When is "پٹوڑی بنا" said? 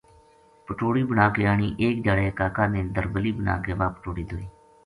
0.65-1.27